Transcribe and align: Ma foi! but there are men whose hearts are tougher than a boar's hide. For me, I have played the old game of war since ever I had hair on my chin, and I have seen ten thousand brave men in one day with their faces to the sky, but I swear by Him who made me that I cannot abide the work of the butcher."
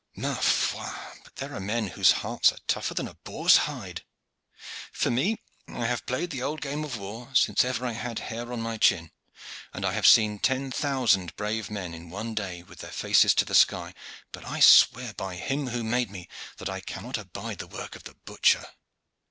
Ma 0.15 0.33
foi! 0.33 0.89
but 1.23 1.35
there 1.35 1.53
are 1.53 1.59
men 1.59 1.89
whose 1.89 2.11
hearts 2.23 2.51
are 2.51 2.57
tougher 2.67 2.95
than 2.95 3.07
a 3.07 3.13
boar's 3.23 3.57
hide. 3.69 4.03
For 4.91 5.11
me, 5.11 5.37
I 5.67 5.85
have 5.85 6.07
played 6.07 6.31
the 6.31 6.41
old 6.41 6.59
game 6.59 6.83
of 6.83 6.97
war 6.97 7.29
since 7.35 7.63
ever 7.63 7.85
I 7.85 7.91
had 7.91 8.17
hair 8.17 8.51
on 8.51 8.61
my 8.63 8.77
chin, 8.77 9.11
and 9.71 9.85
I 9.85 9.91
have 9.91 10.07
seen 10.07 10.39
ten 10.39 10.71
thousand 10.71 11.35
brave 11.35 11.69
men 11.69 11.93
in 11.93 12.09
one 12.09 12.33
day 12.33 12.63
with 12.63 12.79
their 12.79 12.89
faces 12.89 13.35
to 13.35 13.45
the 13.45 13.53
sky, 13.53 13.93
but 14.31 14.43
I 14.43 14.59
swear 14.59 15.13
by 15.13 15.35
Him 15.35 15.67
who 15.67 15.83
made 15.83 16.09
me 16.09 16.27
that 16.57 16.67
I 16.67 16.79
cannot 16.81 17.19
abide 17.19 17.59
the 17.59 17.67
work 17.67 17.95
of 17.95 18.05
the 18.05 18.15
butcher." 18.25 18.65